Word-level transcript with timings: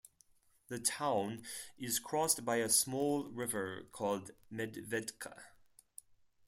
The 0.69 0.79
town 0.79 1.43
is 1.77 1.99
crossed 1.99 2.43
by 2.43 2.55
a 2.55 2.69
small 2.69 3.25
river 3.29 3.87
called 3.91 4.31
Medvedca. 4.51 5.39